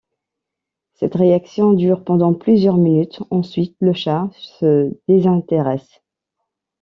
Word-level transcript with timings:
Cette 0.95 1.13
réaction 1.13 1.73
dure 1.73 2.03
pendant 2.03 2.33
plusieurs 2.33 2.75
minutes, 2.77 3.21
ensuite 3.29 3.75
le 3.81 3.93
chat 3.93 4.31
se 4.35 4.89
désintéresse. 5.07 6.01